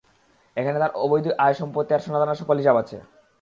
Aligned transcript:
এখানে 0.57 0.77
তোর 0.77 0.91
অবৈধ 1.03 1.25
আয়, 1.45 1.55
সম্পত্তি 1.61 1.91
আর 1.93 2.03
সোনাদানার 2.05 2.39
সকল 2.41 2.55
হিসাব 2.61 2.75
আছে। 2.83 2.97